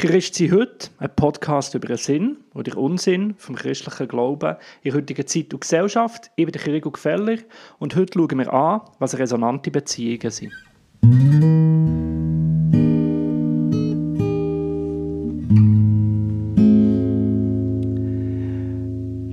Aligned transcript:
Christ 0.00 0.36
sie 0.36 0.50
heute, 0.50 0.88
ein 0.96 1.14
Podcast 1.14 1.74
über 1.74 1.88
den 1.88 1.98
Sinn 1.98 2.38
oder 2.54 2.78
Unsinn 2.78 3.34
vom 3.36 3.54
christlichen 3.54 4.08
Glauben 4.08 4.56
in 4.82 4.94
heutiger 4.94 5.26
Zeit 5.26 5.52
und 5.52 5.60
Gesellschaft. 5.60 6.30
Ich 6.36 6.46
bin 6.46 6.52
der 6.52 6.62
Chirigo 6.62 6.90
Gefeller 6.90 7.36
und 7.80 7.94
heute 7.96 8.18
schauen 8.18 8.38
wir 8.38 8.50
an, 8.50 8.80
was 8.98 9.18
resonante 9.18 9.70
Beziehungen 9.70 10.30
sind. 10.30 10.52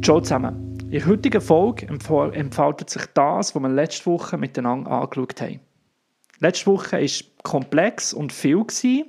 Ciao 0.04 0.20
zusammen. 0.20 0.78
In 0.84 0.92
der 0.92 1.06
heutigen 1.06 1.40
Folge 1.40 1.88
entfaltet 1.88 2.90
sich 2.90 3.06
das, 3.14 3.56
was 3.56 3.62
wir 3.62 3.70
letzte 3.70 4.08
Woche 4.08 4.38
miteinander 4.38 4.92
angeschaut 4.92 5.40
haben. 5.40 5.62
Letzte 6.40 6.66
Woche 6.66 7.00
war 7.00 7.10
komplex 7.44 8.14
und 8.14 8.34
viel. 8.34 9.06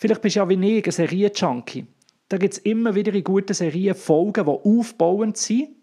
Vielleicht 0.00 0.22
bist 0.22 0.36
du 0.36 0.40
ja 0.40 0.48
wie 0.48 0.78
ich 0.78 0.86
ein 0.86 0.92
Serien-Junkie. 0.92 1.86
Da 2.30 2.38
gibt 2.38 2.54
es 2.54 2.58
immer 2.60 2.94
wieder 2.94 3.12
in 3.12 3.22
guten 3.22 3.52
Serien 3.52 3.94
Folgen, 3.94 4.46
die 4.46 4.50
aufbauend 4.50 5.36
sind 5.36 5.76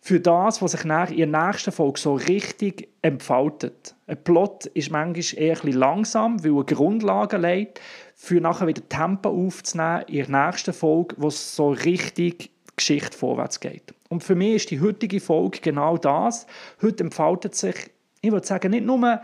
für 0.00 0.20
das, 0.20 0.62
was 0.62 0.72
sich 0.72 0.84
nach 0.84 1.10
in 1.10 1.30
der 1.30 1.48
nächsten 1.48 1.70
Folge 1.70 2.00
so 2.00 2.14
richtig 2.14 2.88
entfaltet. 3.02 3.94
Ein 4.06 4.24
Plot 4.24 4.64
ist 4.72 4.90
manchmal 4.90 5.38
eher 5.38 5.62
ein 5.62 5.72
langsam, 5.72 6.42
weil 6.42 6.56
er 6.56 6.64
Grundlagen 6.64 7.42
legt, 7.42 7.78
für 8.14 8.40
nachher 8.40 8.68
wieder 8.68 8.88
Tempo 8.88 9.28
aufzunehmen 9.28 10.04
in 10.06 10.32
der 10.32 10.46
nächsten 10.46 10.72
Folge, 10.72 11.14
wo 11.18 11.28
es 11.28 11.54
so 11.54 11.72
richtig 11.72 12.50
Geschichte 12.74 13.18
vorwärts 13.18 13.60
geht. 13.60 13.92
Und 14.08 14.24
für 14.24 14.34
mich 14.34 14.54
ist 14.54 14.70
die 14.70 14.80
heutige 14.80 15.20
Folge 15.20 15.58
genau 15.60 15.98
das. 15.98 16.46
Heute 16.80 17.04
entfaltet 17.04 17.54
sich, 17.54 17.90
ich 18.22 18.32
würde 18.32 18.46
sagen, 18.46 18.70
nicht 18.70 18.86
nur 18.86 19.20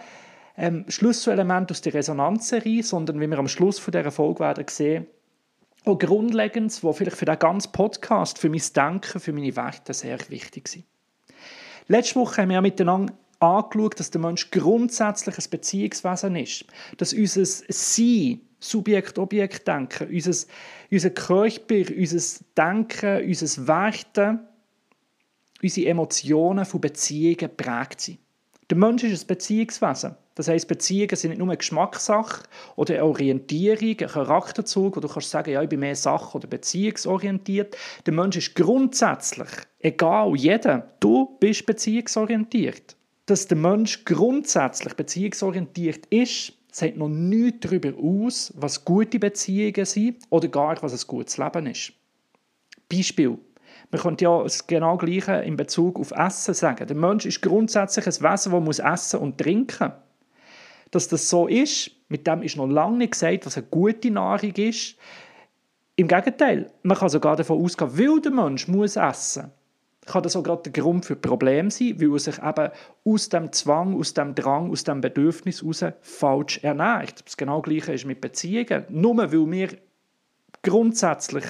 ähm, 0.56 0.84
Schlüsselelement 0.88 1.70
aus 1.70 1.80
der 1.80 1.94
Resonanzserie, 1.94 2.82
sondern 2.82 3.20
wie 3.20 3.26
wir 3.26 3.38
am 3.38 3.48
Schluss 3.48 3.78
von 3.78 3.92
dieser 3.92 4.10
Folge 4.10 4.40
werden 4.40 4.66
sehen, 4.68 5.06
auch 5.84 5.98
Grundlegendes, 5.98 6.82
was 6.82 6.96
vielleicht 6.96 7.16
für 7.16 7.24
den 7.26 7.38
ganzen 7.38 7.72
Podcast, 7.72 8.38
für 8.38 8.48
mein 8.48 8.62
Denken, 8.74 9.20
für 9.20 9.32
meine 9.32 9.54
Werte 9.54 9.92
sehr 9.92 10.18
wichtig 10.30 10.68
sind. 10.68 10.84
Letzte 11.88 12.16
Woche 12.16 12.42
haben 12.42 12.48
wir 12.48 12.54
ja 12.54 12.60
miteinander 12.62 13.12
angeschaut, 13.40 14.00
dass 14.00 14.10
der 14.10 14.20
Mensch 14.20 14.50
grundsätzlich 14.50 15.36
ein 15.36 15.50
Beziehungswesen 15.50 16.36
ist. 16.36 16.64
Dass 16.96 17.12
unser 17.12 17.44
Sein, 17.44 18.40
Subjekt-Objekt-Denken, 18.60 20.08
unser, 20.08 20.46
unser 20.90 21.10
Körper, 21.10 21.94
unser 21.94 22.44
Denken, 22.56 23.28
unser 23.28 23.68
Werten, 23.68 24.40
unsere 25.62 25.90
Emotionen 25.90 26.64
von 26.64 26.80
Beziehungen 26.80 27.36
geprägt 27.36 28.00
sind. 28.00 28.18
Der 28.70 28.78
Mensch 28.78 29.04
ist 29.04 29.24
ein 29.24 29.26
Beziehungswesen. 29.26 30.16
Das 30.34 30.48
heisst, 30.48 30.66
Beziehungen 30.66 31.14
sind 31.14 31.30
nicht 31.30 31.38
nur 31.38 31.48
eine 31.48 31.56
Geschmackssache 31.56 32.42
oder 32.74 32.94
eine 32.94 33.04
Orientierung, 33.04 33.96
ein 34.00 34.08
Charakterzug, 34.08 34.96
wo 34.96 35.00
du 35.00 35.08
kannst 35.08 35.30
sagen, 35.30 35.52
ja, 35.52 35.62
ich 35.62 35.68
bin 35.68 35.80
mehr 35.80 35.94
sach- 35.94 36.34
oder 36.34 36.48
beziehungsorientiert. 36.48 37.76
Der 38.04 38.12
Mensch 38.12 38.36
ist 38.36 38.54
grundsätzlich, 38.56 39.48
egal, 39.78 40.34
jeder, 40.34 40.90
du 40.98 41.36
bist 41.38 41.66
beziehungsorientiert. 41.66 42.96
Dass 43.26 43.46
der 43.46 43.56
Mensch 43.56 44.04
grundsätzlich 44.04 44.94
beziehungsorientiert 44.94 46.06
ist, 46.06 46.52
sagt 46.72 46.96
noch 46.96 47.08
nichts 47.08 47.60
darüber 47.60 47.92
aus, 47.96 48.52
was 48.56 48.84
gute 48.84 49.20
Beziehungen 49.20 49.86
sind 49.86 50.24
oder 50.30 50.48
gar 50.48 50.82
was 50.82 50.92
ein 50.92 51.06
gutes 51.06 51.38
Leben 51.38 51.66
ist. 51.66 51.92
Beispiel. 52.88 53.38
Man 53.90 54.00
könnte 54.00 54.24
ja 54.24 54.42
das 54.42 54.66
genau 54.66 54.96
Gleiche 54.96 55.34
in 55.36 55.56
Bezug 55.56 56.00
auf 56.00 56.10
Essen 56.10 56.54
sagen. 56.54 56.86
Der 56.86 56.96
Mensch 56.96 57.26
ist 57.26 57.42
grundsätzlich 57.42 58.06
ein 58.06 58.32
Wesen, 58.32 58.52
das 58.52 58.62
muss 58.62 58.78
essen 58.80 59.20
und 59.20 59.38
trinken 59.38 59.92
muss 59.92 60.03
dass 60.94 61.08
das 61.08 61.28
so 61.28 61.46
ist, 61.46 61.90
mit 62.08 62.26
dem 62.26 62.42
ist 62.42 62.56
noch 62.56 62.66
lange 62.66 62.98
nicht 62.98 63.12
gesagt, 63.12 63.46
was 63.46 63.56
eine 63.56 63.66
gute 63.66 64.10
Nahrung 64.10 64.52
ist. 64.52 64.96
Im 65.96 66.08
Gegenteil, 66.08 66.70
man 66.82 66.96
kann 66.96 67.08
sogar 67.08 67.36
davon 67.36 67.62
ausgehen, 67.62 67.98
weil 67.98 68.20
der 68.20 68.32
Mensch 68.32 68.68
muss 68.68 68.96
essen 68.96 69.52
kann 70.06 70.22
das 70.22 70.36
auch 70.36 70.42
gerade 70.42 70.70
der 70.70 70.82
Grund 70.82 71.04
für 71.04 71.16
Probleme 71.16 71.70
sein, 71.70 72.00
weil 72.00 72.12
er 72.12 72.18
sich 72.18 72.38
eben 72.38 72.70
aus 73.04 73.28
dem 73.28 73.52
Zwang, 73.52 73.98
aus 73.98 74.14
dem 74.14 74.34
Drang, 74.34 74.70
aus 74.70 74.84
dem 74.84 75.00
Bedürfnis 75.00 75.62
heraus 75.62 75.84
falsch 76.02 76.58
ernährt. 76.62 77.24
Das 77.24 77.36
genau 77.36 77.62
Gleiche 77.62 77.92
ist 77.92 78.04
mit 78.04 78.20
Beziehungen. 78.20 78.84
Nur 78.90 79.16
weil 79.16 79.50
wir 79.50 79.68
grundsätzlich 80.62 81.44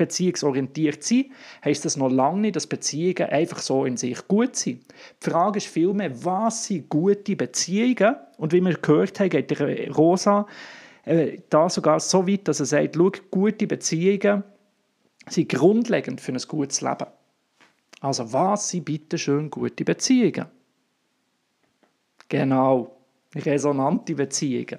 beziehungsorientiert 0.00 1.04
sind, 1.04 1.26
heisst 1.62 1.84
das 1.84 1.98
noch 1.98 2.08
lange 2.08 2.40
nicht, 2.40 2.56
dass 2.56 2.66
Beziehungen 2.66 3.28
einfach 3.30 3.58
so 3.58 3.84
in 3.84 3.98
sich 3.98 4.26
gut 4.26 4.56
sind. 4.56 4.82
Die 5.22 5.30
Frage 5.30 5.58
ist 5.58 5.66
vielmehr, 5.66 6.24
was 6.24 6.64
sind 6.64 6.88
gute 6.88 7.36
Beziehungen? 7.36 8.16
Und 8.38 8.52
wie 8.52 8.62
wir 8.62 8.74
gehört 8.74 9.20
haben, 9.20 9.28
geht 9.28 9.60
Rosa 9.96 10.46
äh, 11.04 11.38
da 11.50 11.68
sogar 11.68 12.00
so 12.00 12.26
weit, 12.26 12.48
dass 12.48 12.60
er 12.60 12.66
sagt, 12.66 12.96
schau, 12.96 13.12
gute 13.30 13.66
Beziehungen 13.66 14.42
sind 15.28 15.50
grundlegend 15.50 16.20
für 16.20 16.32
ein 16.32 16.42
gutes 16.48 16.80
Leben. 16.80 17.06
Also 18.00 18.32
was 18.32 18.70
sind 18.70 18.86
bitte 18.86 19.18
schön 19.18 19.50
gute 19.50 19.84
Beziehungen? 19.84 20.46
Genau, 22.28 22.96
resonante 23.34 24.14
Beziehungen. 24.14 24.78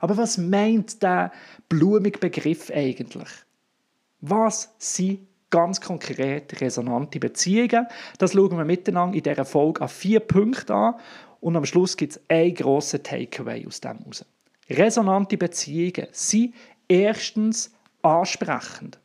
Aber 0.00 0.16
was 0.16 0.38
meint 0.38 1.02
der 1.02 1.32
blumige 1.68 2.18
Begriff 2.18 2.70
eigentlich? 2.70 3.28
Was 4.22 4.72
sind 4.78 5.26
ganz 5.50 5.80
konkret 5.80 6.60
resonante 6.60 7.18
Beziehungen? 7.18 7.86
Das 8.18 8.32
schauen 8.32 8.56
wir 8.56 8.64
miteinander 8.64 9.16
in 9.16 9.22
dieser 9.22 9.44
Folge 9.44 9.82
an 9.82 9.88
vier 9.88 10.20
Punkten 10.20 10.72
an 10.72 10.94
und 11.40 11.56
am 11.56 11.66
Schluss 11.66 11.96
gibt 11.96 12.12
es 12.12 12.20
einen 12.28 12.54
grossen 12.54 13.02
Takeaway 13.02 13.66
aus 13.66 13.80
dem 13.80 13.98
heraus. 13.98 14.24
Resonante 14.70 15.36
Beziehungen 15.36 16.06
sind 16.12 16.54
erstens 16.86 17.72
ansprechend. 18.00 19.00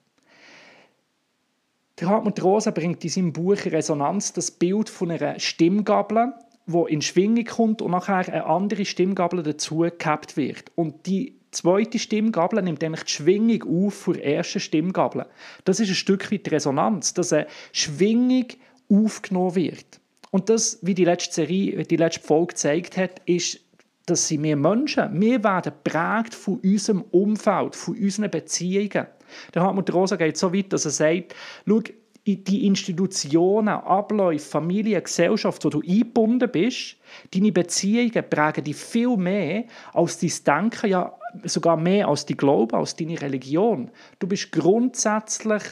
Der 1.99 2.09
Hartmut 2.09 2.43
Rosa 2.43 2.69
bringt 2.69 3.03
in 3.03 3.09
seinem 3.09 3.33
Buch 3.33 3.57
Resonanz 3.65 4.33
das 4.33 4.51
Bild 4.51 4.87
von 4.87 5.09
einer 5.09 5.39
Stimmgabel, 5.39 6.31
wo 6.67 6.85
in 6.85 7.01
Schwingung 7.01 7.45
kommt 7.45 7.81
und 7.81 7.89
nachher 7.89 8.17
eine 8.17 8.45
andere 8.45 8.85
Stimmgabel 8.85 9.41
dazu 9.41 9.79
gehabt 9.97 10.37
wird. 10.37 10.71
Und 10.75 11.07
die 11.07 11.36
zweite 11.51 11.99
Stimmgabel 11.99 12.61
nimmt 12.61 12.83
eigentlich 12.83 13.03
die 13.03 13.11
Schwingung 13.11 13.85
auf 13.85 13.93
für 13.93 14.13
die 14.13 14.21
erste 14.21 14.59
Stimmgabel. 14.59 15.25
Das 15.65 15.79
ist 15.79 15.89
ein 15.89 15.95
Stück 15.95 16.31
weit 16.31 16.51
Resonanz, 16.51 17.13
dass 17.13 17.33
eine 17.33 17.47
Schwingung 17.71 18.47
aufgenommen 18.89 19.55
wird. 19.55 19.99
Und 20.31 20.49
das, 20.49 20.79
wie 20.81 20.93
die 20.93 21.05
letzte 21.05 21.33
Serie, 21.33 21.83
die 21.83 21.95
letzte 21.95 22.21
Folge 22.21 22.47
gezeigt 22.47 22.97
hat, 22.97 23.21
ist, 23.25 23.59
dass 24.05 24.27
sie 24.27 24.41
wir 24.41 24.55
Menschen, 24.55 25.19
wir 25.19 25.43
werden 25.43 25.73
prägt 25.83 26.33
von 26.33 26.59
unserem 26.59 27.01
Umfeld, 27.11 27.75
von 27.75 27.97
unseren 27.97 28.31
Beziehungen. 28.31 29.07
Der 29.53 29.61
Hartmut 29.61 29.93
Rosa 29.93 30.15
geht 30.15 30.37
so 30.37 30.53
weit, 30.53 30.71
dass 30.71 30.85
er 30.85 30.91
sagt, 30.91 31.35
schau, 31.67 31.81
die 32.25 32.65
Institutionen, 32.65 33.69
Abläufe, 33.69 34.45
Familie, 34.45 35.01
Gesellschaft, 35.01 35.63
wo 35.63 35.69
du 35.69 35.81
eingebunden 35.81 36.49
bist, 36.51 36.97
deine 37.33 37.51
Beziehungen 37.51 38.29
prägen 38.29 38.65
dich 38.65 38.75
viel 38.75 39.15
mehr 39.15 39.63
als 39.93 40.19
dein 40.19 40.31
Denken, 40.45 40.89
ja 40.89 41.13
sogar 41.43 41.77
mehr 41.77 42.07
als 42.07 42.25
die 42.25 42.37
Glaube, 42.37 42.77
als 42.77 42.95
deine 42.95 43.21
Religion. 43.21 43.91
Du 44.19 44.27
bist 44.27 44.51
grundsätzlich 44.51 45.63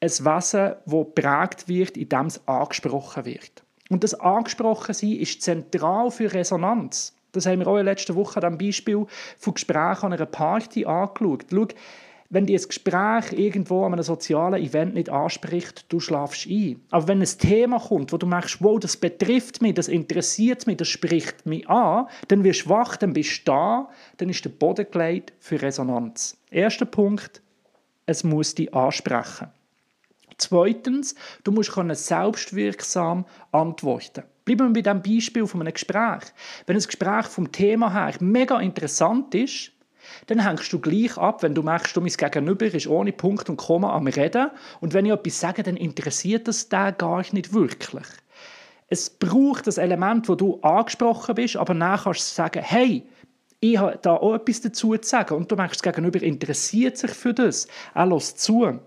ein 0.00 0.10
Wesen, 0.10 0.74
das 0.84 1.06
prägt 1.14 1.68
wird, 1.68 1.96
indem 1.96 2.26
es 2.26 2.46
angesprochen 2.46 3.24
wird. 3.24 3.62
Und 3.88 4.04
das 4.04 4.14
Angesprochensein 4.14 5.12
ist 5.12 5.42
zentral 5.42 6.10
für 6.10 6.32
Resonanz. 6.32 7.14
Das 7.32 7.46
haben 7.46 7.60
wir 7.60 7.66
auch 7.66 7.78
in 7.78 7.84
der 7.84 7.94
letzten 7.94 8.14
Woche 8.14 8.40
dem 8.40 8.58
Beispiel 8.58 9.06
von 9.38 9.54
Gesprächen 9.54 10.06
an 10.06 10.12
einer 10.12 10.26
Party 10.26 10.84
angeschaut. 10.84 11.46
Schau, 11.50 11.66
wenn 12.32 12.46
dir 12.46 12.58
ein 12.58 12.66
Gespräch 12.66 13.32
irgendwo 13.32 13.84
an 13.84 13.92
einem 13.92 14.02
sozialen 14.02 14.62
Event 14.62 14.94
nicht 14.94 15.10
anspricht, 15.10 15.84
du 15.90 16.00
schlafst 16.00 16.46
ein. 16.48 16.80
Aber 16.90 17.08
wenn 17.08 17.20
ein 17.20 17.26
Thema 17.26 17.78
kommt, 17.78 18.10
wo 18.10 18.16
du 18.16 18.26
merkst, 18.26 18.62
wow, 18.62 18.80
das 18.80 18.96
betrifft 18.96 19.60
mich, 19.60 19.74
das 19.74 19.86
interessiert 19.86 20.66
mich, 20.66 20.78
das 20.78 20.88
spricht 20.88 21.44
mich 21.44 21.68
an, 21.68 22.06
dann 22.28 22.42
wirst 22.42 22.64
du 22.64 22.70
wach, 22.70 22.96
dann 22.96 23.12
bist 23.12 23.46
du 23.46 23.52
da, 23.52 23.90
dann 24.16 24.30
ist 24.30 24.42
der 24.46 24.50
Boden 24.50 24.86
gelegt 24.90 25.34
für 25.40 25.60
Resonanz. 25.60 26.38
Erster 26.50 26.86
Punkt, 26.86 27.42
es 28.06 28.24
muss 28.24 28.54
dich 28.54 28.72
ansprechen. 28.72 29.48
Zweitens, 30.38 31.14
du 31.44 31.52
musst 31.52 31.74
selbstwirksam 31.74 33.26
antworten. 33.52 34.24
Bleiben 34.46 34.74
wir 34.74 34.82
bei 34.82 34.90
dem 34.90 35.02
Beispiel 35.02 35.46
von 35.46 35.60
einem 35.60 35.74
Gespräch. 35.74 36.32
Wenn 36.66 36.76
ein 36.76 36.82
Gespräch 36.82 37.26
vom 37.26 37.52
Thema 37.52 37.92
her 37.92 38.14
mega 38.20 38.58
interessant 38.58 39.34
ist, 39.34 39.72
dann 40.26 40.46
hängst 40.46 40.72
du 40.72 40.78
gleich 40.78 41.16
ab, 41.16 41.42
wenn 41.42 41.54
du 41.54 41.62
merkst, 41.62 41.96
du 41.96 42.00
mein 42.00 42.12
Gegenüber 42.12 42.66
ist 42.66 42.86
ohne 42.86 43.12
Punkt 43.12 43.48
und 43.48 43.56
Komma 43.56 43.94
am 43.94 44.06
Reden 44.06 44.50
und 44.80 44.94
wenn 44.94 45.06
ich 45.06 45.12
etwas 45.12 45.40
sage, 45.40 45.62
dann 45.62 45.76
interessiert 45.76 46.48
das 46.48 46.68
den 46.68 46.94
gar 46.98 47.24
nicht 47.32 47.52
wirklich. 47.52 48.06
Es 48.88 49.08
braucht 49.10 49.66
das 49.66 49.78
Element, 49.78 50.28
wo 50.28 50.34
du 50.34 50.60
angesprochen 50.60 51.34
bist, 51.34 51.56
aber 51.56 51.74
nachher 51.74 52.12
kannst 52.12 52.30
du 52.30 52.34
sagen, 52.34 52.62
hey, 52.62 53.06
ich 53.60 53.78
habe 53.78 53.98
da 54.02 54.14
auch 54.14 54.34
etwas 54.34 54.60
dazu 54.60 54.96
zu 54.96 55.08
sagen 55.08 55.34
und 55.34 55.50
du 55.50 55.56
merkst, 55.56 55.76
das 55.76 55.94
Gegenüber 55.94 56.20
interessiert 56.20 56.98
sich 56.98 57.12
für 57.12 57.32
das, 57.32 57.68
er 57.94 58.06
lässt 58.06 58.40
zu. 58.40 58.80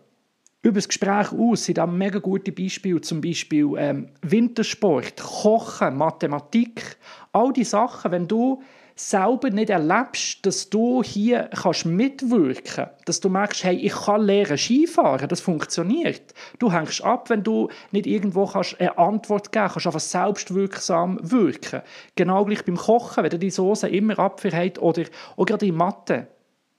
Über 0.66 0.76
das 0.76 0.88
Gespräch 0.88 1.32
aus 1.32 1.66
sind 1.66 1.78
da 1.78 1.88
mega 1.88 2.20
gute 2.20 2.52
Beispiele, 2.52 3.00
zum 3.00 3.22
Beispiel 3.22 3.72
ähm, 3.78 4.10
Wintersport, 4.22 5.16
Kochen, 5.22 5.96
Mathematik, 5.96 6.98
all 7.32 7.54
die 7.54 7.64
Sachen, 7.64 8.12
wenn 8.12 8.28
du 8.28 8.64
selber 8.96 9.50
nicht 9.50 9.70
erlebst, 9.70 10.46
dass 10.46 10.70
du 10.70 11.04
hier 11.04 11.50
kannst 11.54 11.86
mitwirken 11.86 12.88
dass 13.06 13.20
du 13.20 13.30
merkst, 13.30 13.64
hey, 13.66 13.76
ich 13.76 13.94
kann 13.94 14.22
lernen 14.22 14.58
Skifahren, 14.58 15.28
das 15.28 15.42
funktioniert. 15.42 16.34
Du 16.60 16.72
hängst 16.72 17.04
ab, 17.04 17.30
wenn 17.30 17.44
du 17.44 17.70
nicht 17.92 18.08
irgendwo 18.08 18.46
kannst 18.46 18.80
eine 18.80 18.98
Antwort 18.98 19.52
geben 19.52 19.68
kannst, 19.68 19.86
einfach 19.86 20.00
selbstwirksam 20.00 21.20
wirken. 21.22 21.82
Genau 22.16 22.46
gleich 22.46 22.64
beim 22.66 22.78
Kochen, 22.78 23.24
wenn 23.24 23.30
du 23.30 23.40
die 23.40 23.52
Soße 23.52 23.90
immer 23.90 24.18
Apfel 24.18 24.54
oder 24.80 25.04
auch 25.36 25.46
gerade 25.46 25.68
in 25.68 25.76
Mathe. 25.76 26.28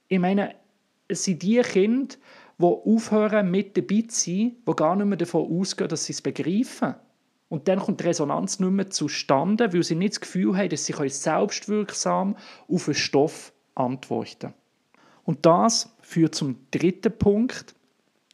Ich 0.08 0.18
meine, 0.18 0.54
es 1.08 1.24
sind 1.24 1.42
die 1.42 1.60
Kinder, 1.60 2.16
die 2.58 2.64
aufhören 2.64 3.50
mit 3.50 3.76
dabei 3.76 4.04
zu 4.08 4.24
sein, 4.24 4.56
die 4.66 4.72
gar 4.76 4.96
nicht 4.96 5.06
mehr 5.06 5.18
davon 5.18 5.60
ausgehen, 5.60 5.88
dass 5.88 6.06
sie 6.06 6.14
es 6.14 6.22
begreifen. 6.22 6.94
Und 7.48 7.68
dann 7.68 7.78
kommt 7.78 8.00
die 8.00 8.04
Resonanz 8.04 8.58
nicht 8.58 8.70
mehr 8.70 8.90
zustande, 8.90 9.72
weil 9.72 9.82
sie 9.82 9.94
nicht 9.94 10.14
das 10.14 10.20
Gefühl 10.20 10.56
haben, 10.56 10.68
dass 10.68 10.84
sie 10.84 11.08
selbstwirksam 11.08 12.36
auf 12.68 12.88
einen 12.88 12.94
Stoff 12.94 13.52
antworten 13.74 14.38
können. 14.40 14.54
Und 15.24 15.46
das 15.46 15.94
führt 16.00 16.34
zum 16.34 16.56
dritten 16.70 17.16
Punkt. 17.16 17.74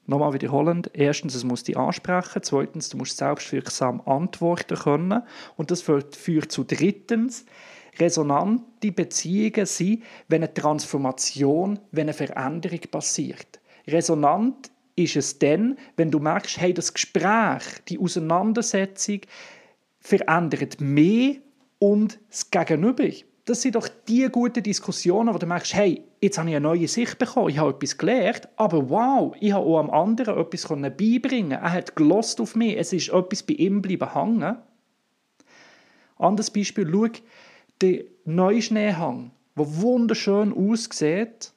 Nochmal 0.06 0.32
wiederholend. 0.32 0.90
Erstens, 0.94 1.34
es 1.34 1.44
muss 1.44 1.62
dich 1.62 1.76
ansprechen. 1.76 2.42
Zweitens, 2.42 2.88
du 2.88 2.96
musst 2.96 3.18
selbstwirksam 3.18 4.00
antworten 4.02 4.76
können. 4.76 5.22
Und 5.56 5.70
das 5.70 5.80
führt, 5.80 6.52
zu 6.52 6.64
drittens, 6.64 7.46
resonante 7.98 8.92
Beziehungen 8.92 9.66
sind, 9.66 10.02
wenn 10.28 10.42
eine 10.42 10.52
Transformation, 10.52 11.78
wenn 11.92 12.06
eine 12.08 12.14
Veränderung 12.14 12.80
passiert. 12.90 13.60
Resonant 13.86 14.71
ist 14.96 15.16
es 15.16 15.38
dann, 15.38 15.78
wenn 15.96 16.10
du 16.10 16.18
merkst, 16.18 16.60
hey, 16.60 16.74
das 16.74 16.92
Gespräch, 16.92 17.62
die 17.88 17.98
Auseinandersetzung 17.98 19.20
verändert 20.00 20.80
mehr 20.80 21.36
und 21.78 22.18
das 22.30 22.50
Gegenüber. 22.50 23.08
Das 23.44 23.62
sind 23.62 23.74
doch 23.74 23.88
die 24.06 24.28
guten 24.30 24.62
Diskussionen, 24.62 25.34
wo 25.34 25.38
du 25.38 25.46
merkst, 25.46 25.74
hey, 25.74 26.04
jetzt 26.20 26.38
habe 26.38 26.50
ich 26.50 26.56
eine 26.56 26.62
neue 26.62 26.86
Sicht 26.86 27.18
bekommen, 27.18 27.48
ich 27.48 27.58
habe 27.58 27.70
etwas 27.70 27.98
gelernt, 27.98 28.48
aber 28.56 28.88
wow, 28.88 29.34
ich 29.40 29.52
habe 29.52 29.66
auch 29.66 29.78
am 29.80 29.90
anderen 29.90 30.38
etwas 30.38 30.68
beibringen 30.68 31.52
Er 31.52 31.72
hat 31.72 31.96
gelost 31.96 32.40
auf 32.40 32.54
mich, 32.54 32.76
es 32.76 32.92
ist 32.92 33.08
etwas 33.08 33.42
bei 33.42 33.54
ihm 33.54 33.82
bleiben 33.82 34.12
hängen. 34.14 34.58
Anderes 36.18 36.50
Beispiel, 36.50 36.88
schau, 36.88 37.08
der 37.80 38.04
Neuschneehang, 38.24 39.32
der 39.56 39.80
wunderschön 39.80 40.52
aussieht, 40.52 41.51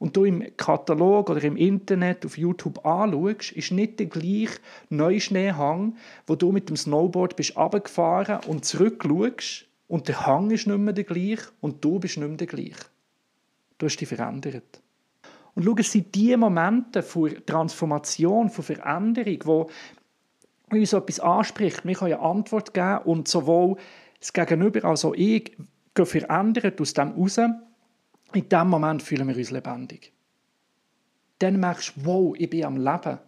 und 0.00 0.16
du 0.16 0.24
im 0.24 0.56
Katalog 0.56 1.28
oder 1.28 1.44
im 1.44 1.56
Internet 1.56 2.24
auf 2.24 2.38
YouTube 2.38 2.84
anschaust, 2.84 3.52
ist 3.52 3.70
nicht 3.70 4.00
der 4.00 4.06
gleiche 4.06 4.58
Neuschneehang, 4.88 5.94
wo 6.26 6.34
du 6.34 6.50
mit 6.50 6.70
dem 6.70 6.76
Snowboard 6.76 7.36
bist 7.36 7.56
runtergefahren 7.56 8.40
und 8.48 8.64
zurückschaust 8.64 9.66
und 9.88 10.08
der 10.08 10.26
Hang 10.26 10.50
ist 10.50 10.66
nicht 10.66 10.78
mehr 10.78 10.94
der 10.94 11.04
gleiche 11.04 11.50
und 11.60 11.84
du 11.84 11.98
bist 12.00 12.16
nicht 12.16 12.26
mehr 12.26 12.38
der 12.38 12.46
gleiche. 12.46 12.86
Du 13.76 13.86
hast 13.86 13.98
dich 13.98 14.08
verändert. 14.08 14.80
Und 15.54 15.64
schau, 15.64 15.74
es 15.76 15.92
sind 15.92 16.14
diese 16.14 16.38
Momente 16.38 17.02
von 17.02 17.34
Transformation, 17.44 18.48
von 18.48 18.64
Veränderung, 18.64 19.38
wo 19.44 19.70
uns 20.70 20.94
etwas 20.94 21.20
anspricht. 21.20 21.84
Wir 21.84 21.94
können 21.94 22.14
eine 22.14 22.22
Antwort 22.22 22.72
geben 22.72 23.00
und 23.04 23.28
sowohl 23.28 23.76
das 24.18 24.32
Gegenüber 24.32 24.84
als 24.86 25.04
auch 25.04 25.14
ich 25.14 25.56
gehen 25.94 26.06
verändert 26.06 26.80
aus 26.80 26.94
dem 26.94 27.14
heraus 27.14 27.38
in 28.32 28.48
dem 28.48 28.68
Moment 28.68 29.02
fühlen 29.02 29.28
wir 29.28 29.36
uns 29.36 29.50
lebendig. 29.50 30.12
Dann 31.38 31.58
merkst 31.58 31.96
du, 31.96 32.04
wow, 32.04 32.34
ich 32.36 32.50
bin 32.50 32.64
am 32.64 32.76
Leben. 32.76 33.18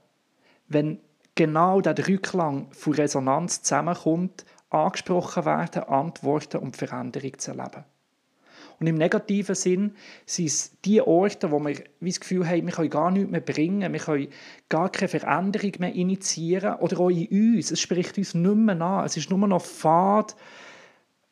Wenn 0.69 1.01
genau 1.35 1.81
der 1.81 2.07
Rückklang 2.07 2.69
von 2.73 2.95
Resonanz 2.95 3.63
zusammenkommt, 3.63 4.45
angesprochen 4.71 5.45
werden, 5.45 5.85
Antworten 5.85 6.59
und 6.59 6.77
Veränderung 6.77 7.39
zu 7.39 7.51
erleben. 7.53 7.85
Und 8.81 8.87
im 8.87 8.97
negativen 8.97 9.55
Sinn 9.55 9.95
sind 10.27 10.47
es 10.47 10.77
die 10.85 11.01
Orte, 11.01 11.51
wo 11.53 11.61
wir 11.61 11.85
das 12.01 12.21
Gefühl 12.21 12.49
haben, 12.49 12.67
wir 12.67 12.73
können 12.73 12.91
gar 12.91 13.11
nichts 13.11 13.31
mehr 13.31 13.41
bringen, 13.41 13.93
wir 13.93 14.01
können 14.01 14.29
gar 14.69 14.91
keine 14.91 15.09
Veränderung 15.09 15.73
mehr 15.79 15.95
initiieren 15.95 16.77
oder 16.77 16.99
auch 16.99 17.11
in 17.11 17.29
uns. 17.29 17.71
Es 17.71 17.81
spricht 17.81 18.19
uns 18.19 18.35
nicht 18.35 18.57
mehr 18.57 18.81
an, 18.81 19.05
es 19.05 19.17
ist 19.17 19.31
nur 19.31 19.47
noch 19.47 19.63
fad, 19.63 20.35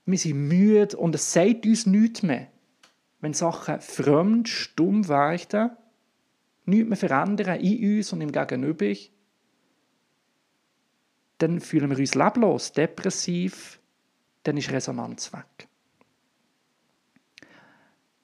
wir 0.07 0.19
sind 0.19 0.49
müde 0.49 0.97
und 0.97 1.15
es 1.15 1.33
sagt 1.33 1.67
uns 1.67 1.87
nichts 1.87 2.23
mehr 2.23 2.47
wenn 3.21 3.35
Sachen 3.35 3.81
fremd, 3.81 4.49
stumm 4.49 5.09
werden, 5.09 5.71
nichts 6.65 6.89
mehr 6.89 6.97
verändern 6.97 7.61
in 7.61 7.99
uns 7.99 8.13
und 8.13 8.21
im 8.21 8.33
Gegenüber, 8.33 8.95
dann 11.39 11.61
fühlen 11.61 11.91
wir 11.91 11.99
uns 11.99 12.15
leblos, 12.15 12.73
depressiv, 12.73 13.81
dann 14.43 14.57
ist 14.57 14.71
Resonanz 14.71 15.33
weg. 15.33 15.69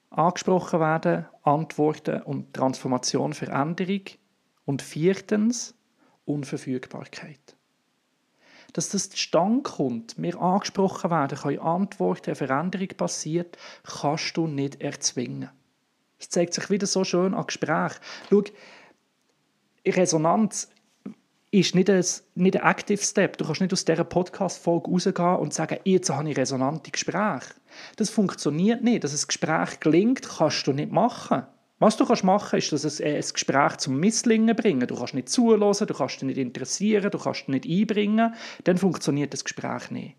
Angesprochen 0.09 0.79
werden, 0.79 1.25
Antworten 1.43 2.21
und 2.23 2.53
Transformation, 2.53 3.33
Veränderung. 3.33 4.01
Und 4.65 4.81
viertens, 4.81 5.75
Unverfügbarkeit 6.25 7.56
dass 8.73 8.89
das 8.89 9.09
zustande 9.09 9.63
kommt, 9.63 10.15
wir 10.17 10.39
angesprochen 10.39 11.11
werden, 11.11 11.37
können 11.37 11.59
Antworten, 11.59 12.31
eine 12.31 12.35
Veränderung 12.35 12.89
passiert, 12.89 13.57
kannst 13.83 14.37
du 14.37 14.47
nicht 14.47 14.81
erzwingen. 14.81 15.49
Es 16.19 16.29
zeigt 16.29 16.53
sich 16.53 16.69
wieder 16.69 16.87
so 16.87 17.03
schön 17.03 17.33
an 17.33 17.45
Gespräch. 17.45 17.93
Schau, 18.29 18.43
Resonanz 19.85 20.69
ist 21.51 21.75
nicht 21.75 21.89
ein, 21.89 22.03
nicht 22.35 22.57
ein 22.57 22.69
Active 22.69 23.01
Step. 23.01 23.37
Du 23.37 23.45
kannst 23.45 23.61
nicht 23.61 23.73
aus 23.73 23.85
dieser 23.85 24.03
Podcast-Folge 24.03 24.89
rausgehen 24.89 25.35
und 25.37 25.53
sagen, 25.53 25.79
jetzt 25.85 26.09
habe 26.09 26.29
ich 26.29 26.37
resonante 26.37 26.91
Gespräche. 26.91 27.53
Das 27.95 28.09
funktioniert 28.09 28.83
nicht. 28.83 29.03
Dass 29.03 29.13
ein 29.13 29.27
Gespräch 29.27 29.79
gelingt, 29.79 30.27
kannst 30.27 30.67
du 30.67 30.73
nicht 30.73 30.91
machen. 30.91 31.43
Was 31.79 31.95
du 31.95 32.05
kannst 32.05 32.23
machen 32.23 32.57
ist, 32.57 32.71
dass 32.71 32.83
es 32.83 32.99
äh, 32.99 33.15
ein 33.15 33.33
Gespräch 33.33 33.77
zum 33.77 33.99
Misslingen 33.99 34.55
bringen. 34.55 34.87
Du 34.87 34.95
kannst 34.95 35.13
nicht 35.13 35.29
zulassen, 35.29 35.85
du 35.85 35.93
kannst 35.93 36.15
dich 36.15 36.23
nicht 36.23 36.37
interessieren, 36.37 37.11
du 37.11 37.19
kannst 37.19 37.41
dich 37.41 37.47
nicht 37.49 37.67
einbringen. 37.67 38.33
Dann 38.63 38.77
funktioniert 38.77 39.33
das 39.33 39.43
Gespräch 39.43 39.91
nicht. 39.91 40.15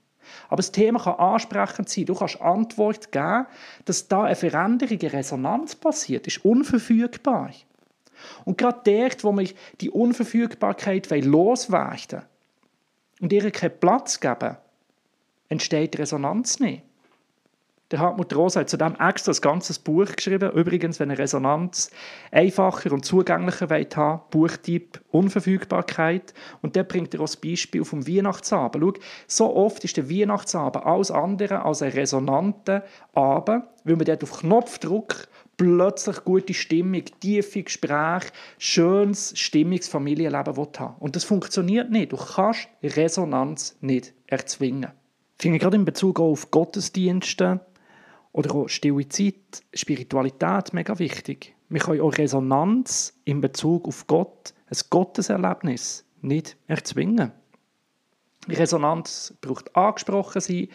Aber 0.48 0.58
das 0.58 0.72
Thema 0.72 1.00
kann 1.00 1.14
ansprechend 1.14 1.88
sein. 1.88 2.04
Du 2.04 2.14
kannst 2.14 2.40
Antwort 2.40 3.10
geben, 3.10 3.46
dass 3.86 4.06
da 4.08 4.24
eine 4.24 4.36
Veränderung, 4.36 4.98
eine 5.00 5.12
Resonanz 5.12 5.74
passiert, 5.74 6.26
ist 6.26 6.44
unverfügbar. 6.44 7.50
Und 8.44 8.58
gerade 8.58 8.80
dort, 8.84 9.24
wo 9.24 9.32
wir 9.32 9.48
die 9.80 9.90
Unverfügbarkeit 9.90 11.10
loswerden 11.24 12.22
und 13.20 13.32
ihr 13.32 13.50
keinen 13.50 13.78
Platz 13.78 14.20
geben, 14.20 14.56
entsteht 15.48 15.98
Resonanz 15.98 16.60
nicht. 16.60 16.82
Der 17.90 18.00
Hartmut 18.00 18.36
Rosa 18.36 18.60
hat 18.60 18.68
zudem 18.68 18.96
extra 19.00 19.32
ein 19.32 19.40
ganzes 19.40 19.78
Buch 19.78 20.14
geschrieben. 20.14 20.52
Übrigens, 20.52 21.00
wenn 21.00 21.08
ihr 21.08 21.18
Resonanz 21.18 21.90
einfacher 22.30 22.92
und 22.92 23.06
zugänglicher 23.06 23.70
wollt 23.70 23.96
haben, 23.96 24.20
Buchtyp 24.30 25.00
Unverfügbarkeit. 25.10 26.34
Und 26.60 26.76
der 26.76 26.84
bringt 26.84 27.14
er 27.14 27.20
als 27.20 27.36
Beispiel 27.36 27.86
vom 27.86 28.06
Weihnachtsabend. 28.06 28.84
Schau, 28.84 29.02
so 29.26 29.56
oft 29.56 29.84
ist 29.84 29.96
der 29.96 30.10
Weihnachtsabend 30.10 30.84
alles 30.84 31.10
andere 31.10 31.64
als 31.64 31.80
ein 31.80 31.92
resonanter 31.92 32.84
Abend, 33.14 33.64
weil 33.84 33.96
man 33.96 34.04
dort 34.04 34.22
auf 34.22 34.40
Knopfdruck 34.40 35.26
plötzlich 35.56 36.24
gute 36.24 36.52
Stimmung, 36.52 37.04
tiefe 37.20 37.62
Gespräche, 37.62 38.32
schönes, 38.58 39.32
stimmiges 39.38 39.88
Familienleben 39.88 40.56
haben 40.56 40.94
Und 40.98 41.16
das 41.16 41.24
funktioniert 41.24 41.90
nicht. 41.90 42.12
Du 42.12 42.18
kannst 42.18 42.68
Resonanz 42.82 43.78
nicht 43.80 44.12
erzwingen. 44.26 44.92
Ich 45.38 45.42
finde 45.42 45.60
gerade 45.60 45.76
in 45.76 45.84
Bezug 45.84 46.18
auf 46.18 46.50
Gottesdienste 46.50 47.60
oder 48.32 48.54
auch 48.54 48.68
stille 48.68 49.08
Zeit, 49.08 49.62
Spiritualität 49.72 50.72
mega 50.72 50.98
wichtig. 50.98 51.54
Wir 51.68 51.80
können 51.80 52.00
auch 52.00 52.16
Resonanz 52.16 53.18
in 53.24 53.40
Bezug 53.40 53.86
auf 53.86 54.06
Gott, 54.06 54.54
ein 54.70 54.78
Gotteserlebnis, 54.90 56.04
nicht 56.20 56.56
erzwingen. 56.66 57.32
Resonanz 58.48 59.34
braucht 59.40 59.74
angesprochen 59.76 60.40
sein, 60.40 60.68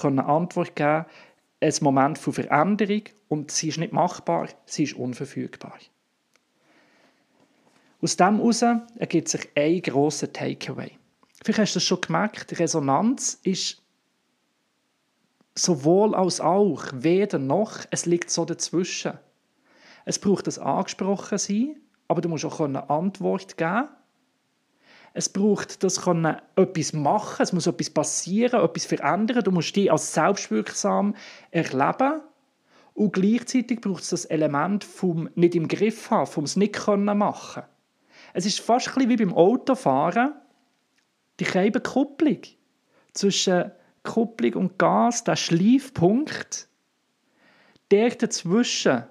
können 0.00 0.20
eine 0.20 0.28
Antwort 0.28 0.76
geben, 0.76 1.06
ein 1.60 1.74
Moment 1.80 2.18
von 2.18 2.32
Veränderung 2.32 3.02
und 3.28 3.50
sie 3.50 3.68
ist 3.68 3.78
nicht 3.78 3.92
machbar, 3.92 4.48
sie 4.64 4.84
ist 4.84 4.94
unverfügbar. 4.94 5.78
Aus 8.00 8.16
dem 8.16 8.36
heraus 8.36 8.62
ergibt 8.96 9.28
sich 9.28 9.48
ein 9.56 9.82
grosser 9.82 10.32
Takeaway. 10.32 10.92
Vielleicht 11.42 11.58
hast 11.58 11.74
du 11.74 11.78
es 11.78 11.84
schon 11.84 12.00
gemerkt, 12.00 12.58
Resonanz 12.58 13.40
ist 13.42 13.82
sowohl 15.58 16.14
als 16.14 16.40
auch, 16.40 16.84
weder 16.92 17.38
noch, 17.38 17.80
es 17.90 18.06
liegt 18.06 18.30
so 18.30 18.44
dazwischen. 18.44 19.18
Es 20.04 20.18
braucht 20.18 20.46
das 20.46 20.58
angesprochen 20.58 21.38
sein, 21.38 21.76
aber 22.08 22.20
du 22.20 22.28
musst 22.28 22.44
auch 22.44 22.60
eine 22.60 22.88
Antwort 22.88 23.56
geben. 23.56 23.88
Es 25.12 25.28
braucht 25.28 25.82
das 25.82 26.02
können 26.02 26.36
etwas 26.56 26.92
machen, 26.92 27.42
es 27.42 27.52
muss 27.52 27.66
etwas 27.66 27.90
passieren, 27.90 28.64
etwas 28.64 28.84
verändern. 28.86 29.42
Du 29.42 29.50
musst 29.50 29.74
dich 29.74 29.90
als 29.90 30.12
selbstwirksam 30.12 31.14
erleben. 31.50 32.22
Und 32.94 33.12
gleichzeitig 33.12 33.80
braucht 33.80 34.02
es 34.02 34.10
das 34.10 34.24
Element 34.26 34.84
vom 34.84 35.28
nicht 35.34 35.54
im 35.54 35.68
Griff 35.68 36.10
haben, 36.10 36.26
vom 36.26 36.44
es 36.44 36.56
nicht 36.56 36.74
können 36.74 37.18
machen. 37.18 37.62
Es 38.32 38.46
ist 38.46 38.60
fast 38.60 38.94
wie 38.96 39.16
beim 39.16 39.34
Autofahren, 39.34 40.34
die 41.40 41.44
Kupplung 41.44 42.38
zwischen 43.12 43.70
Kupplung 44.02 44.54
und 44.54 44.78
Gas, 44.78 45.24
der 45.24 45.36
Schleifpunkt, 45.36 46.68
der 47.90 48.10
dazwischen, 48.10 49.04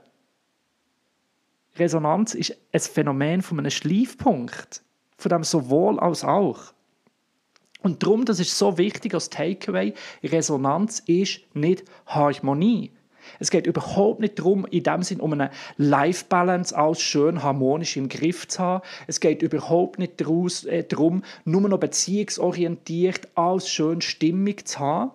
Resonanz 1.77 2.33
ist 2.33 2.57
ein 2.71 2.79
Phänomen 2.79 3.41
von 3.41 3.59
einem 3.59 3.71
Schleifpunkt, 3.71 4.81
von 5.17 5.29
dem 5.29 5.43
sowohl 5.43 5.99
als 5.99 6.23
auch. 6.23 6.73
Und 7.81 8.01
darum, 8.01 8.25
das 8.25 8.39
ist 8.39 8.57
so 8.57 8.77
wichtig 8.77 9.13
als 9.13 9.29
Takeaway, 9.29 9.93
Resonanz 10.23 10.99
ist 11.05 11.41
nicht 11.53 11.85
Harmonie. 12.07 12.91
Es 13.39 13.51
geht 13.51 13.67
überhaupt 13.67 14.19
nicht 14.19 14.39
darum, 14.39 14.65
in 14.65 14.83
dem 14.83 15.03
Sinn 15.03 15.19
um 15.19 15.33
eine 15.33 15.51
Life-Balance 15.77 16.77
alles 16.77 17.01
schön 17.01 17.43
harmonisch 17.43 17.97
im 17.97 18.09
Griff 18.09 18.47
zu 18.47 18.59
haben. 18.59 18.83
Es 19.07 19.19
geht 19.19 19.41
überhaupt 19.41 19.99
nicht 19.99 20.21
äh, 20.21 20.83
darum, 20.83 21.23
nur 21.45 21.67
noch 21.67 21.79
beziehungsorientiert 21.79 23.27
alles 23.35 23.69
schön 23.69 24.01
stimmig 24.01 24.67
zu 24.67 24.79
haben. 24.79 25.11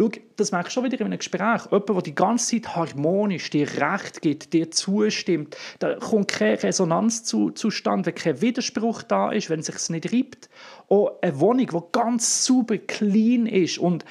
Schau, 0.00 0.10
das 0.36 0.50
merkst 0.50 0.70
du 0.70 0.74
schon 0.74 0.84
wieder 0.84 1.00
in 1.00 1.06
einem 1.06 1.18
Gespräch. 1.18 1.66
Jemand, 1.70 1.88
der 1.88 2.02
die 2.02 2.14
ganze 2.14 2.62
Zeit 2.62 2.74
harmonisch 2.74 3.50
dir 3.50 3.68
Recht 3.68 4.22
gibt, 4.22 4.52
dir 4.54 4.70
zustimmt, 4.70 5.56
da 5.78 5.94
kommt 5.96 6.28
keine 6.28 6.62
Resonanz 6.62 7.24
zu, 7.24 7.50
zustande, 7.50 8.06
wenn 8.06 8.14
kein 8.14 8.40
Widerspruch 8.40 9.02
da 9.02 9.30
ist, 9.30 9.50
wenn 9.50 9.60
es 9.60 9.66
sich 9.66 9.90
nicht 9.90 10.10
reibt. 10.10 10.48
Auch 10.88 11.20
eine 11.20 11.38
Wohnung, 11.38 11.66
die 11.66 11.76
ganz 11.92 12.46
super 12.46 12.78
clean 12.78 13.46
ist 13.46 13.78
und 13.78 14.06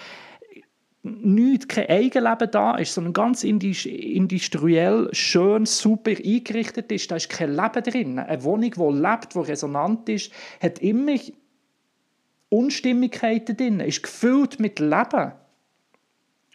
nicht 1.04 1.70
kein 1.70 1.88
Eigenleben 1.88 2.52
da 2.52 2.76
ist, 2.76 2.94
sondern 2.94 3.14
ganz 3.14 3.44
industriell 3.44 5.10
schön, 5.14 5.66
super 5.66 6.12
eingerichtet 6.12 6.92
ist, 6.92 7.10
da 7.10 7.16
ist 7.16 7.30
kein 7.30 7.56
Leben 7.56 7.84
drin. 7.84 8.20
Eine 8.20 8.44
Wohnung, 8.44 8.72
die 8.72 9.02
lebt, 9.02 9.34
die 9.34 9.40
resonant 9.40 10.10
ist, 10.10 10.32
hat 10.62 10.80
immer 10.80 11.16
Unstimmigkeiten 12.50 13.56
drin, 13.56 13.80
ist 13.80 14.04
gefüllt 14.04 14.60
mit 14.60 14.80
Leben. 14.80 15.32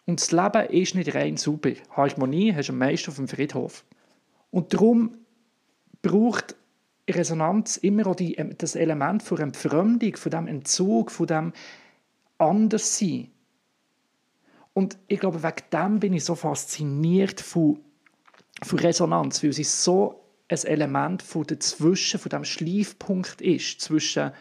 Und 0.07 0.21
das 0.21 0.33
Leben 0.33 0.69
ist 0.69 0.95
nicht 0.95 1.15
rein 1.15 1.37
super. 1.39 1.71
Harmonie 1.91 2.53
hast 2.55 2.69
du 2.69 2.73
am 2.73 2.79
meisten 2.79 3.11
auf 3.11 3.17
dem 3.17 3.29
Friedhof. 3.29 3.85
Und 4.51 4.75
darum 4.75 5.15
braucht 6.03 6.55
Resonanz 7.09 7.79
immer 7.79 8.07
auch 8.07 8.15
die, 8.15 8.37
das 8.59 8.77
Element 8.77 9.23
von 9.23 9.39
Entfremdung, 9.39 10.17
von 10.17 10.31
dem 10.31 10.47
Entzug, 10.47 11.11
von 11.11 11.27
dem 11.27 11.53
Anderssein. 12.39 13.31
Und 14.75 14.99
ich 15.07 15.21
glaube, 15.21 15.43
wegen 15.43 15.63
dem 15.73 16.01
bin 16.01 16.13
ich 16.13 16.25
so 16.25 16.35
fasziniert 16.35 17.41
von, 17.41 17.79
von 18.63 18.79
Resonanz, 18.79 19.43
weil 19.43 19.53
sie 19.53 19.65
so 19.65 20.21
ein 20.49 20.59
Element 20.65 21.23
von 21.23 21.47
dazwischen, 21.47 22.21
von 22.21 22.31
dem 22.31 22.45
Schleifpunkt 22.45 23.41
ist, 23.41 23.81
zwischen 23.81 24.33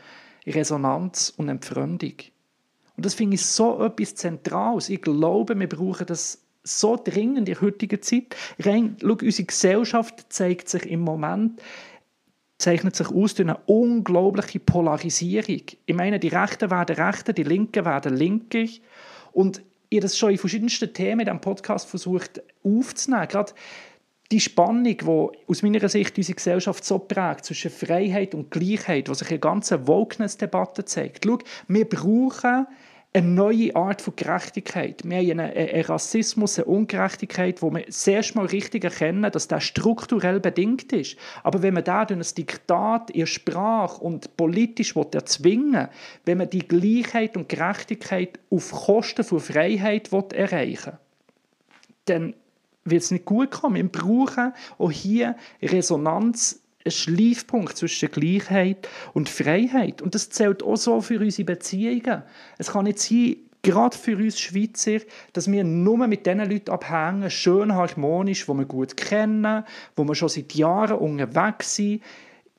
Resonanz 0.46 1.34
und 1.38 1.50
Entfremdung. 1.50 2.16
Und 2.98 3.06
das 3.06 3.14
finde 3.14 3.36
ich 3.36 3.46
so 3.46 3.84
etwas 3.84 4.16
Zentrales. 4.16 4.90
Ich 4.90 5.02
glaube, 5.02 5.58
wir 5.58 5.70
brauchen 5.70 6.06
das 6.08 6.44
so 6.64 7.00
dringend 7.02 7.40
in 7.40 7.46
der 7.46 7.62
heutigen 7.62 8.02
Zeit. 8.02 8.36
Rein, 8.60 8.98
schau, 9.02 9.18
unsere 9.22 9.46
Gesellschaft 9.46 10.26
zeigt 10.30 10.68
sich 10.70 10.86
im 10.86 11.02
Moment 11.02 11.62
zeichnet 12.60 12.96
sich 12.96 13.10
aus 13.10 13.34
durch 13.34 13.50
eine 13.50 13.58
unglaubliche 13.66 14.60
Polarisierung. 14.60 15.64
Ich 15.86 15.96
meine, 15.96 16.18
die 16.20 16.30
Rechten 16.30 16.72
werden 16.72 16.96
Rechte, 16.96 17.34
die 17.34 17.44
Linken 17.44 17.84
werden 17.84 18.16
Linke. 18.16 18.70
Und 19.34 19.62
ihr 19.94 20.02
das 20.02 20.18
schon 20.18 20.32
in 20.32 20.38
verschiedensten 20.38 20.94
Themen 20.94 21.22
in 21.22 21.26
diesem 21.26 21.42
Podcast 21.42 21.88
versucht 21.88 22.42
aufzunehmen. 22.64 23.28
Gerade 23.28 23.54
die 24.32 24.40
Spannung, 24.40 24.84
die 24.84 25.06
aus 25.48 25.62
meiner 25.62 25.88
Sicht 25.88 26.18
unsere 26.18 26.36
Gesellschaft 26.36 26.84
so 26.84 26.98
prägt, 26.98 27.46
zwischen 27.46 27.70
Freiheit 27.70 28.34
und 28.34 28.50
Gleichheit, 28.50 29.08
die 29.08 29.14
sich 29.14 29.30
in 29.30 29.36
der 29.36 29.40
ganzen 29.40 29.88
Wokeness-Debatte 29.88 30.86
zeigt. 30.86 31.26
Schau, 31.26 31.38
wir 31.68 31.88
brauchen 31.88 32.66
eine 33.16 33.28
neue 33.28 33.76
Art 33.76 34.02
von 34.02 34.16
Gerechtigkeit. 34.16 35.04
Wir 35.04 35.18
haben 35.18 35.40
einen, 35.40 35.56
einen 35.56 35.86
Rassismus, 35.86 36.58
eine 36.58 36.66
Ungerechtigkeit, 36.66 37.62
wo 37.62 37.72
wir 37.72 37.86
sehr 37.88 38.24
mal 38.34 38.48
richtig 38.48 38.84
erkennen, 38.84 39.32
dass 39.32 39.48
der 39.48 39.60
strukturell 39.60 40.40
bedingt 40.40 40.92
ist. 40.92 41.18
Aber 41.44 41.62
wenn 41.62 41.76
man 41.76 41.84
da 41.84 42.06
durch 42.06 42.20
ein 42.20 42.36
Diktat 42.36 43.12
in 43.12 43.28
Sprache 43.28 44.02
und 44.02 44.36
politisch 44.36 44.96
erzwingen 44.96 45.74
will, 45.74 45.90
wenn 46.26 46.40
man 46.40 46.50
die 46.50 46.68
Gleichheit 46.68 47.38
und 47.38 47.50
Gerechtigkeit 47.50 48.40
auf 48.50 48.72
Kosten 48.72 49.24
von 49.24 49.40
Freiheit 49.40 50.12
erreichen 50.12 50.94
will, 50.94 51.00
dann 52.06 52.34
wird 52.86 53.04
es 53.04 53.12
nicht 53.12 53.26
gut 53.26 53.52
kommen. 53.52 53.76
Wir 53.76 53.88
brauchen 53.88 54.54
auch 54.80 54.92
hier 54.92 55.36
Resonanz 55.62 56.63
ein 56.86 56.92
Schleifpunkt 56.92 57.78
zwischen 57.78 58.12
Gleichheit 58.12 58.88
und 59.14 59.30
Freiheit. 59.30 60.02
Und 60.02 60.16
das 60.16 60.30
zählt 60.30 60.64
auch 60.64 60.76
so 60.76 61.02
für 61.02 61.20
unsere 61.20 61.46
Beziehungen. 61.46 62.24
Es 62.58 62.72
kann 62.72 62.86
nicht 62.86 63.00
sein, 63.00 63.38
gerade 63.62 63.98
für 63.98 64.18
uns 64.18 64.40
Schweizer, 64.40 65.00
dass 65.32 65.50
wir 65.52 65.64
nur 65.64 66.06
mit 66.08 66.26
den 66.26 66.40
Leuten 66.40 66.72
abhängen, 66.72 67.32
schön 67.32 67.74
harmonisch, 67.74 68.46
die 68.46 68.54
wir 68.54 68.66
gut 68.66 68.98
kennen, 68.98 69.64
wo 69.96 70.04
wir 70.04 70.16
schon 70.16 70.30
seit 70.30 70.54
Jahren 70.54 70.98
unterwegs 70.98 71.76
sind, 71.76 72.04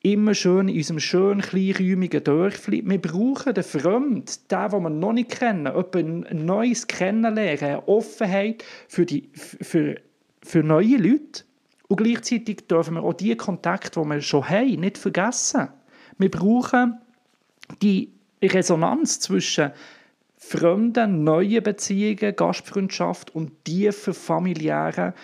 immer 0.04 0.34
schön 0.34 0.68
in 0.68 0.76
unserem 0.76 1.00
schönen, 1.00 1.40
kleinräumigen 1.40 2.24
Dörfli. 2.24 2.82
Wir 2.84 3.00
brauchen 3.00 3.54
den 3.54 3.64
Fremd, 3.64 4.50
den, 4.50 4.70
den 4.70 4.82
wir 4.82 4.90
noch 4.90 5.12
nicht 5.12 5.30
kennen, 5.30 5.66
ein 5.66 6.44
Neues 6.44 6.86
kennenlernen, 6.86 7.62
eine 7.62 7.88
Offenheit 7.88 8.64
für, 8.88 9.06
die, 9.06 9.30
für, 9.32 9.96
für 10.42 10.62
neue 10.62 10.96
Leute. 10.96 11.44
Und 11.88 11.96
gleichzeitig 11.96 12.66
dürfen 12.66 12.94
wir 12.94 13.02
auch 13.02 13.12
die 13.12 13.36
Kontakte, 13.36 14.00
die 14.00 14.08
wir 14.08 14.20
schon 14.20 14.48
haben, 14.48 14.80
nicht 14.80 14.98
vergessen. 14.98 15.68
Wir 16.18 16.30
brauchen 16.30 16.98
die 17.82 18.12
Resonanz 18.42 19.20
zwischen 19.20 19.72
fremden, 20.36 21.24
neuen 21.24 21.62
Beziehungen, 21.62 22.36
Gastfreundschaft 22.36 23.34
und 23.34 23.64
tiefen 23.64 24.14
familiären 24.14 25.14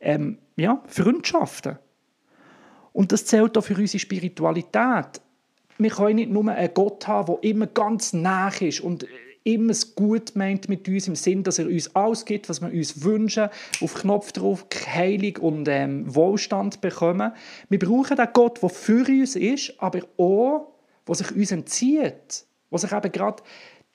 ähm, 0.00 0.38
ja, 0.56 0.82
Freundschaften. 0.86 1.78
Und 2.92 3.12
das 3.12 3.26
zählt 3.26 3.56
auch 3.56 3.64
für 3.64 3.76
unsere 3.76 3.98
Spiritualität. 3.98 5.20
Wir 5.78 5.90
können 5.90 6.16
nicht 6.16 6.30
nur 6.30 6.50
einen 6.50 6.74
Gott 6.74 7.06
haben, 7.06 7.36
der 7.40 7.50
immer 7.50 7.66
ganz 7.66 8.12
nah 8.12 8.48
ist 8.48 8.80
und 8.80 9.06
immer 9.44 9.70
es 9.70 9.94
gut 9.94 10.34
meint 10.34 10.68
mit 10.68 10.88
uns, 10.88 11.08
im 11.08 11.16
Sinn, 11.16 11.42
dass 11.42 11.58
er 11.58 11.66
uns 11.66 11.94
ausgibt, 11.94 12.48
was 12.48 12.60
wir 12.60 12.72
uns 12.72 13.02
wünschen, 13.02 13.48
auf 13.80 13.94
Knopfdruck 13.94 14.74
Heilung 14.86 15.36
und 15.38 15.68
ähm, 15.68 16.14
Wohlstand 16.14 16.80
bekommen. 16.80 17.32
Wir 17.68 17.78
brauchen 17.78 18.16
den 18.16 18.28
Gott, 18.32 18.62
der 18.62 18.68
für 18.68 19.06
uns 19.06 19.36
ist, 19.36 19.74
aber 19.78 20.00
auch, 20.16 20.72
der 21.06 21.14
sich 21.14 21.32
uns 21.32 21.52
entzieht, 21.52 22.44
der 22.70 22.78
sich 22.78 22.92
eben 22.92 23.12
gerade 23.12 23.42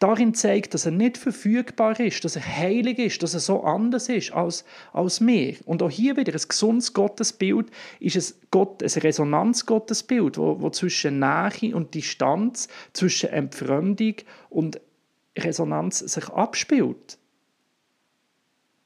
darin 0.04 0.34
zeigt, 0.34 0.74
dass 0.74 0.86
er 0.86 0.92
nicht 0.92 1.18
verfügbar 1.18 1.98
ist, 1.98 2.26
dass 2.26 2.36
er 2.36 2.46
heilig 2.46 3.00
ist, 3.00 3.24
dass 3.24 3.34
er 3.34 3.40
so 3.40 3.64
anders 3.64 4.10
ist 4.10 4.34
als, 4.34 4.66
als 4.92 5.26
wir. 5.26 5.56
Und 5.66 5.82
auch 5.82 5.90
hier 5.90 6.18
wieder 6.18 6.34
ein 6.34 6.42
gesundes 6.46 6.94
Gottesbild 6.94 7.68
ist 8.02 8.18
es 8.18 8.42
Gott, 8.52 8.84
ein 8.84 8.90
Resonanzgottesbild, 8.90 10.38
wo, 10.38 10.60
wo 10.60 10.70
zwischen 10.72 11.20
Nähe 11.20 11.74
und 11.74 11.94
Distanz, 11.94 12.68
zwischen 12.92 13.30
Entfremdung 13.30 14.16
und 14.50 14.82
Resonanz 15.38 16.00
sich 16.00 16.30
abspielt. 16.30 17.18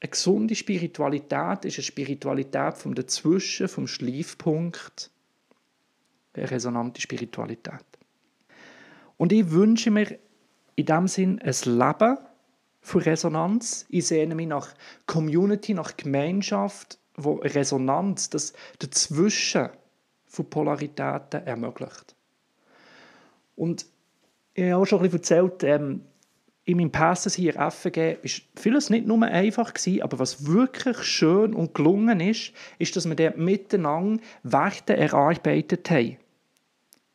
Eine 0.00 0.10
gesunde 0.10 0.54
Spiritualität 0.54 1.64
ist 1.64 1.78
eine 1.78 1.82
Spiritualität 1.82 2.76
vom 2.78 2.94
Dazwischen, 2.94 3.68
vom 3.68 3.86
Schleifpunkt, 3.86 5.10
eine 6.34 6.50
resonante 6.50 7.00
Spiritualität. 7.00 7.84
Und 9.16 9.32
ich 9.32 9.50
wünsche 9.50 9.90
mir 9.90 10.18
in 10.76 10.86
dem 10.86 11.08
Sinn 11.08 11.40
ein 11.40 11.54
Leben 11.64 12.18
von 12.80 13.02
Resonanz. 13.02 13.86
Ich 13.88 14.06
sehne 14.06 14.36
mich 14.36 14.46
nach 14.46 14.72
Community, 15.06 15.74
nach 15.74 15.96
Gemeinschaft, 15.96 16.98
wo 17.16 17.34
Resonanz, 17.34 18.30
das 18.30 18.52
Dazwischen 18.78 19.70
von 20.26 20.48
Polaritäten 20.48 21.44
ermöglicht. 21.44 22.14
Und 23.56 23.86
ich 24.54 24.64
habe 24.64 24.76
auch 24.76 24.86
schon 24.86 25.00
ein 25.00 25.10
bisschen 25.10 25.18
erzählt, 25.18 25.64
ähm, 25.64 26.04
in 26.68 26.76
meinem 26.76 26.92
Passes 26.92 27.34
hier 27.34 27.54
FG 27.54 28.18
ist 28.22 28.42
vieles 28.54 28.90
nicht 28.90 29.06
nur 29.06 29.22
einfach 29.22 29.72
gewesen, 29.72 30.02
aber 30.02 30.18
was 30.18 30.46
wirklich 30.46 30.98
schön 30.98 31.54
und 31.54 31.72
gelungen 31.72 32.20
ist, 32.20 32.52
ist, 32.78 32.94
dass 32.94 33.08
wir 33.08 33.14
dort 33.14 33.38
miteinander 33.38 34.22
Werte 34.42 34.94
erarbeitet 34.94 35.90
haben. 35.90 36.18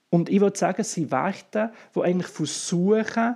Und 0.10 0.30
ich 0.30 0.42
würde 0.42 0.58
sagen, 0.58 0.82
es 0.82 0.96
sind 0.96 1.12
Werte, 1.12 1.72
die 1.96 2.02
eigentlich 2.02 2.32
versuchen, 2.32 3.36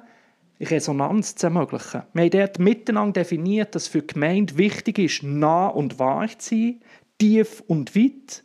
Resonanz 0.60 1.36
zu 1.36 1.48
ermöglichen. 1.48 2.02
Wir 2.14 2.24
haben 2.24 2.32
dort 2.32 2.58
miteinander 2.58 3.22
definiert, 3.22 3.76
dass 3.76 3.88
für 3.88 4.02
die 4.02 4.16
Gemeinde 4.16 4.58
wichtig 4.58 4.98
ist, 4.98 5.22
nah 5.22 5.68
und 5.68 6.00
wahr 6.00 6.28
zu 6.40 6.50
sein, 6.50 6.82
tief 7.20 7.64
und 7.68 7.96
weit, 7.96 8.44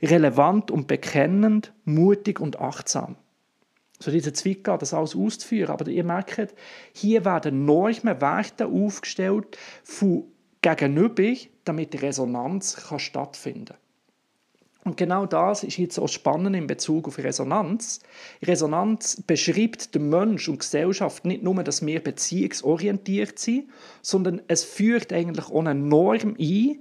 relevant 0.00 0.70
und 0.70 0.86
bekennend, 0.86 1.72
mutig 1.84 2.38
und 2.38 2.60
achtsam 2.60 3.16
so 3.98 4.10
diese 4.10 4.32
Zwicka, 4.32 4.76
das 4.76 4.94
alles 4.94 5.16
auszuführen. 5.16 5.70
Aber 5.70 5.88
ihr 5.88 6.04
merkt, 6.04 6.54
hier 6.92 7.24
werden 7.24 7.64
Normen, 7.64 8.20
Werte 8.20 8.66
aufgestellt 8.66 9.56
von 9.82 10.24
gegenüber, 10.60 11.32
damit 11.64 12.02
Resonanz 12.02 12.76
kann 12.88 12.98
stattfinden 12.98 13.66
kann. 13.66 13.76
Und 14.86 14.96
genau 14.96 15.26
das 15.26 15.64
ist 15.64 15.78
jetzt 15.78 15.98
auch 15.98 16.08
spannend 16.08 16.54
in 16.54 16.68
Bezug 16.68 17.08
auf 17.08 17.18
Resonanz. 17.18 17.98
Resonanz 18.40 19.20
beschreibt 19.26 19.96
den 19.96 20.10
Mensch 20.10 20.48
und 20.48 20.60
Gesellschaft 20.60 21.24
nicht 21.24 21.42
nur, 21.42 21.60
dass 21.64 21.84
wir 21.84 21.98
beziehungsorientiert 21.98 23.36
sind, 23.36 23.68
sondern 24.00 24.42
es 24.46 24.62
führt 24.62 25.12
eigentlich 25.12 25.46
auch 25.46 25.58
eine 25.58 25.74
Norm 25.74 26.36
ein, 26.38 26.78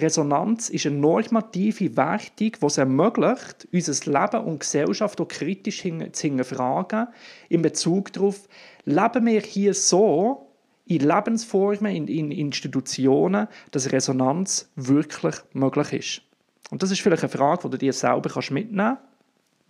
Resonanz 0.00 0.70
ist 0.70 0.86
eine 0.86 0.96
normative 0.96 1.96
Wertung, 1.96 2.52
die 2.60 2.66
es 2.66 2.78
ermöglicht, 2.78 3.68
unser 3.72 4.10
Leben 4.10 4.44
und 4.44 4.60
Gesellschaft 4.60 5.20
auch 5.20 5.28
kritisch 5.28 5.82
zu 5.82 6.22
hinterfragen, 6.22 7.08
in 7.48 7.62
Bezug 7.62 8.12
darauf, 8.12 8.48
leben 8.84 9.26
wir 9.26 9.40
hier 9.40 9.74
so, 9.74 10.48
in 10.86 11.00
Lebensformen, 11.00 11.94
in, 11.94 12.08
in 12.08 12.30
Institutionen, 12.30 13.46
dass 13.70 13.92
Resonanz 13.92 14.70
wirklich 14.74 15.36
möglich 15.52 15.92
ist. 15.92 16.22
Und 16.70 16.82
das 16.82 16.90
ist 16.90 17.00
vielleicht 17.00 17.22
eine 17.22 17.30
Frage, 17.30 17.62
die 17.64 17.70
du 17.70 17.78
dir 17.78 17.92
selber 17.92 18.30
mitnehmen 18.50 18.96
kannst. 18.96 19.02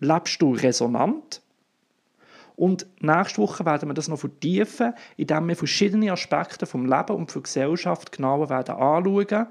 Lebst 0.01 0.41
du 0.41 0.53
resonant? 0.53 1.43
Und 2.55 2.87
nächste 3.01 3.41
Woche 3.43 3.65
werden 3.65 3.89
wir 3.89 3.95
das 3.95 4.09
noch 4.09 4.19
vertiefen, 4.19 4.93
indem 5.17 5.49
wir 5.49 5.57
verschiedene 5.57 6.13
Aspekte 6.13 6.67
vom 6.67 6.87
Leben 6.87 7.17
und 7.17 7.33
der 7.33 7.43
Gesellschaft 7.43 8.13
genauer 8.13 8.49
werden 8.49 8.75
anschauen 8.75 9.47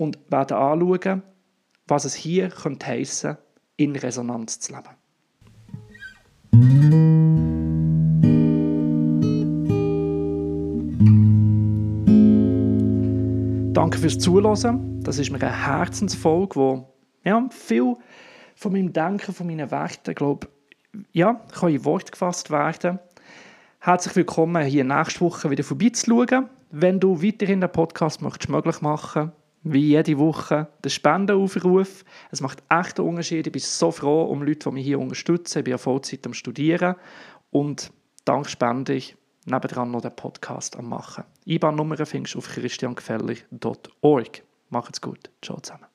und 0.00 0.18
werden 0.30 0.56
anschauen, 0.56 1.22
was 1.86 2.06
es 2.06 2.14
hier 2.14 2.48
könnte 2.48 2.86
heissen, 2.86 3.36
in 3.76 3.94
Resonanz 3.94 4.58
zu 4.58 4.72
leben. 4.72 4.96
Danke 13.74 13.98
fürs 13.98 14.18
Zuhören. 14.18 15.02
Das 15.02 15.18
ist 15.18 15.30
mir 15.30 15.42
eine 15.42 15.66
Herzensfolge, 15.66 16.56
wo 16.56 16.94
ja, 17.22 17.46
viel 17.50 17.96
von 18.54 18.72
meinem 18.72 18.94
Denken, 18.94 19.34
von 19.34 19.46
meinen 19.46 19.70
Werten, 19.70 20.14
glaube 20.14 20.48
ja, 21.12 21.34
kann 21.52 21.74
in 21.74 21.84
Wort 21.84 22.10
gefasst 22.10 22.50
werden. 22.50 23.00
Herzlich 23.80 24.16
willkommen, 24.16 24.64
hier 24.64 24.84
nächste 24.84 25.20
Woche 25.20 25.50
wieder 25.50 25.62
vorbeizuschauen. 25.62 26.48
Wenn 26.70 27.00
du 27.00 27.22
weiterhin 27.22 27.60
den 27.60 27.70
Podcast 27.70 28.22
möchtest 28.22 28.48
möglich 28.48 28.80
machen 28.80 29.32
wie 29.62 29.88
jede 29.88 30.18
Woche, 30.18 30.68
den 30.84 30.90
Spendenaufruf. 30.90 32.04
Es 32.30 32.40
macht 32.40 32.62
echt 32.70 32.98
einen 32.98 33.08
Unterschied. 33.08 33.46
Ich 33.46 33.52
bin 33.52 33.60
so 33.60 33.90
froh 33.90 34.24
um 34.24 34.42
Leute, 34.42 34.70
die 34.70 34.74
mich 34.74 34.84
hier 34.84 34.98
unterstützen. 34.98 35.58
Ich 35.58 35.64
bin 35.64 35.72
ja 35.72 35.78
Vollzeit 35.78 36.24
am 36.26 36.34
Studieren 36.34 36.96
und 37.50 37.92
dank 38.24 38.48
Spende 38.48 38.94
ich 38.94 39.16
nebendran 39.44 39.90
noch 39.90 40.00
den 40.00 40.14
Podcast 40.14 40.76
am 40.76 40.88
machen. 40.88 41.24
IBAN-Nummer 41.46 42.04
findest 42.06 42.34
du 42.34 42.38
auf 42.38 42.48
christiangefällig.org. 42.48 44.42
Macht's 44.70 45.00
gut. 45.00 45.30
Ciao 45.42 45.60
zusammen. 45.60 45.89